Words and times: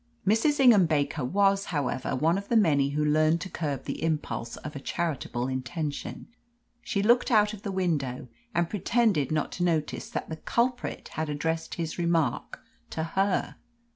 Mrs. 0.25 0.59
Ingham 0.59 0.87
Baker 0.87 1.23
was, 1.23 1.65
however, 1.65 2.15
one 2.15 2.35
of 2.35 2.49
the 2.49 2.57
many 2.57 2.89
who 2.89 3.05
learn 3.05 3.37
to 3.37 3.51
curb 3.51 3.83
the 3.83 4.01
impulse 4.03 4.57
of 4.57 4.75
a 4.75 4.79
charitable 4.79 5.47
intention. 5.47 6.27
She 6.81 7.03
looked 7.03 7.29
out 7.29 7.53
of 7.53 7.61
the 7.61 7.71
window, 7.71 8.27
and 8.55 8.67
pretended 8.67 9.31
not 9.31 9.51
to 9.51 9.63
notice 9.63 10.09
that 10.09 10.27
the 10.27 10.37
culprit 10.37 11.09
had 11.09 11.29
addressed 11.29 11.75
his 11.75 11.99
remark 11.99 12.61
to 12.89 13.03
her. 13.03 13.57